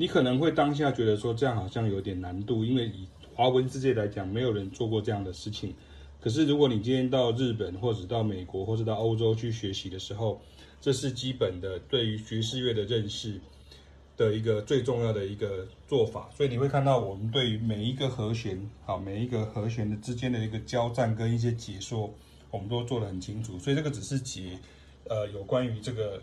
[0.00, 3.04] 你可能会当下觉得说，这样好像有点难度，因为以
[3.34, 5.74] 华文世界来讲，没有人做过这样的事情。
[6.20, 10.40] 可是如果你今天到日本，或者到美国，或者到欧洲去学习的时候，
[10.80, 13.40] 这是基本的对于爵士乐的认识
[14.16, 16.30] 的一个最重要的一个做法。
[16.32, 22.08] 所以你会看到我们对于每一个和弦，好，每一个和弦的之间的一个交战跟一些解说，
[22.52, 23.58] 我们都做得很清楚。
[23.58, 24.60] 所以这个只是解，
[25.08, 26.22] 呃，有关于这个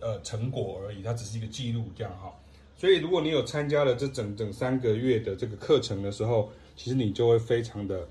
[0.00, 2.34] 呃成果而已，它只是一个记录，这样哈。
[2.78, 8.06] 所以，如果你有参加了这整整三个月的这个课程的时候，其实你就会非常的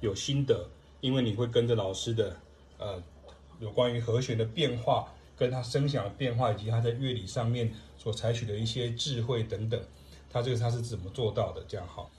[0.00, 0.68] 有心得，
[1.00, 2.36] 因为你会跟着老师的
[2.78, 3.00] 呃
[3.60, 5.06] 有关于和弦的变化，
[5.36, 9.80] 跟他声响的变化，以及他在乐理上面所采取的一些智慧等等，
[10.28, 11.62] 他这个他是怎么做到的？
[11.68, 12.10] 这样好。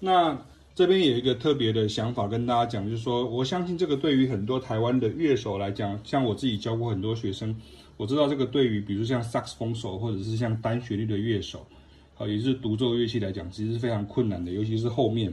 [0.00, 0.36] 那
[0.74, 7.54] 这边有一个特别的想法跟大家讲，就是说，我相信这个对于很多台湾的乐手来讲，像我自己教过很多学生。
[8.00, 11.66] 我知道这个对于比如像萨克斯风手或者是像单旋律的乐手，
[12.14, 15.30] 好，也是独奏乐器来讲，其实是非常困难的，尤其是后面，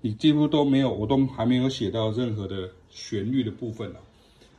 [0.00, 4.00] 你几乎都没有，我都还没有写到任何的旋律的部分了。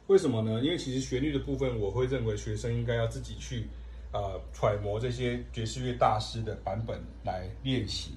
[0.06, 0.62] 为什么呢？
[0.64, 3.64] 因为其实旋律的部分，我会认为学生应该要自己去
[4.14, 8.12] 呃揣摩这些爵士乐大师的版本来练习。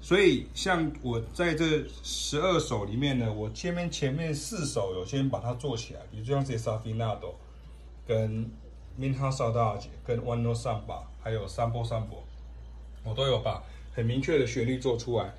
[0.00, 7.34] 所以像我在这十二首里面呢，我前面前面四首有先把它做起来，比如像这些 Desafinado
[8.06, 8.50] 跟
[8.98, 12.16] Minha Saudade 跟 One No Samba 还有 Samba Samba
[13.04, 13.62] 我都有把
[13.94, 15.32] 很明确的旋律做出来。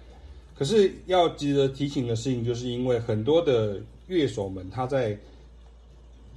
[0.55, 5.17] 可是要值得提醒的事情，就是因为很多的乐手们他在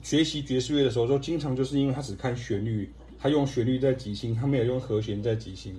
[0.02, 5.78] 学习爵士乐的时候，都经常就是因为他只看旋律，他用旋律在即兴，他没有用和弦在即兴，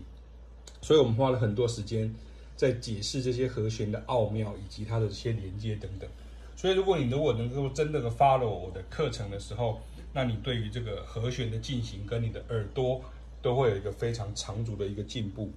[0.82, 2.14] 所以我们花了很多时间
[2.56, 6.08] 在解释这些和弦的奥妙以及它的一些连接等等。
[6.56, 9.80] 所以如果你如果能够真正的 follow 我的课程的时候，
[10.14, 13.00] 那你对于这个和弦的进行跟你的耳朵
[13.42, 15.50] 都会有一个非常长足的一个进步。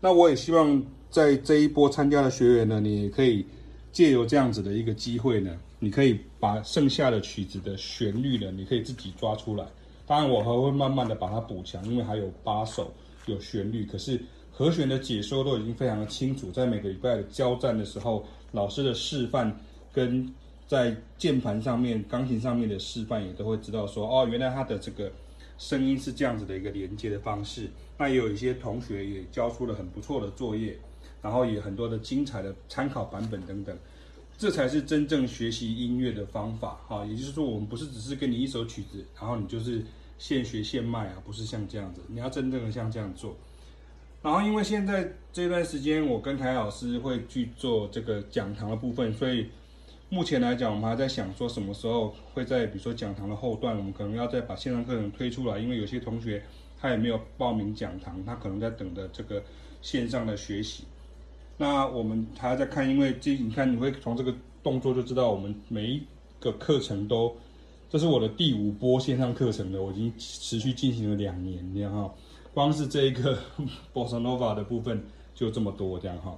[0.00, 3.44] 那我也希望在这一波参加的学员呢，你也可以
[3.92, 9.66] 借由这样子的一个机会呢，你可以把剩下的曲子的旋律呢，你可以自己抓出来。
[10.06, 12.90] 当然，我还会慢慢的把它补强，因为还有八首
[13.26, 14.18] 有旋律，可是
[14.50, 16.50] 和弦的解说都已经非常的清楚。
[16.50, 19.54] 在每个礼拜的交战的时候，老师的示范
[19.92, 20.32] 跟。
[20.70, 25.10] 在键盘上面、钢琴上面的示范也都会知道说，哦，原来它的这个
[25.58, 27.68] 声音是这样子的一个连接的方式。
[27.98, 30.78] 那也有一些同学也交出了很不错的作业，
[31.20, 33.76] 然后也很多的精彩的参考版本等等。
[34.38, 37.04] 这才是真正学习音乐的方法哈。
[37.04, 39.82] 也就是说，我们不是只是给你一首曲子，然后你就是
[40.18, 42.00] 现学现卖啊，不是像这样子。
[42.06, 43.36] 你要真正的像这样做。
[44.22, 49.48] 然后因为现在这段时间，我跟凯老师会去做这个讲堂的部分，所以。
[50.12, 56.42] 目前来讲，我们还在想说什么时候会在，比如说讲堂的后段，我们可能要再把线上课程推出来，因为有些同学
[56.80, 59.40] 他也没有报名讲堂，他可能在等着这个
[59.80, 60.82] 线上的学习。
[61.56, 64.34] 那我们还要再看，因为这你看你会从这个
[64.64, 66.02] 动作就知道，我们每一
[66.40, 67.36] 个课程都，
[67.88, 72.12] 这是我的第五波线上课程了，我已经持续进行了两年这样哈，
[72.52, 73.38] 光是这一个
[73.94, 75.04] Bossa Nova 的部分
[75.36, 76.36] 就这么多这样哈，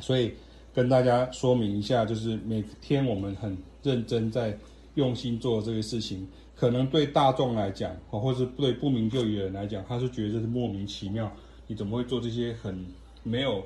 [0.00, 0.32] 所以。
[0.76, 4.54] 跟大家说明一下，就是每天我们很认真在
[4.96, 11.32] 用心做这个事情，可能对大众来讲，或者是对不明就里的人来讲，他是觉得这是莫名其妙，
[11.66, 12.84] 你怎么会做这些很
[13.22, 13.64] 没有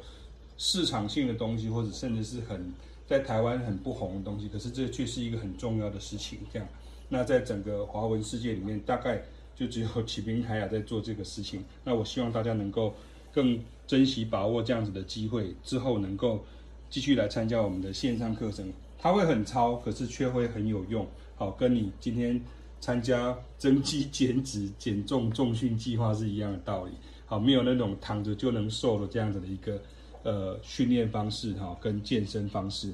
[0.57, 2.73] 市场性的东西，或者甚至是很
[3.09, 4.49] 在台湾很不红的东西？
[4.49, 6.39] 可是这却是一个很重要的事情。
[6.53, 6.69] 这样，
[7.09, 9.21] 那在整个华文世界里面，大概
[9.57, 11.65] 就只有启明台雅在做这个事情。
[11.83, 12.95] 那我希望大家能够
[13.33, 16.45] 更珍惜把握这样子的机会，之后能够
[16.91, 18.71] 继续来参加我们的线上课程。
[18.99, 21.09] 它会很糙，可是却会很有用。
[21.37, 22.39] 好，跟你今天
[22.81, 26.93] 参加增肌减脂减重重训计划是一样的道理。
[27.25, 29.81] 好，没有那种躺着就能瘦的这样子的一个
[30.23, 32.93] 呃训练方式哈，跟健身方式。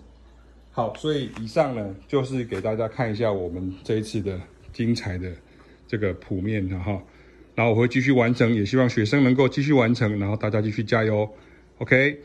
[0.70, 4.38] 好，所以以上呢就是给大家看一下我们这一次的
[4.72, 5.32] 精彩的
[5.88, 7.02] 这个谱面的哈。
[7.56, 11.28] 然后我会继续完成，也希望学生能够继续完成，然后大家继续加油。
[11.78, 12.20] OK。